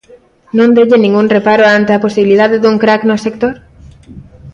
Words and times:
¿Non 0.57 0.69
teñen 0.77 0.99
ningún 1.05 1.27
reparo 1.35 1.63
ante 1.77 1.91
a 1.93 2.03
posibilidade 2.05 2.55
dun 2.59 2.75
crac 2.83 3.01
no 3.09 3.17
sector? 3.25 3.53